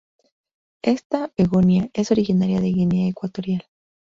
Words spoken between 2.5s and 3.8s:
de Guinea Ecuatorial.